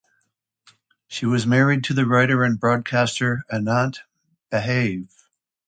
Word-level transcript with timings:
She 1.09 1.27
was 1.27 1.45
married 1.45 1.83
to 1.83 1.93
the 1.93 2.07
writer 2.07 2.43
and 2.43 2.59
broadcaster 2.59 3.43
Anant 3.51 3.99
Bhave. 4.51 5.11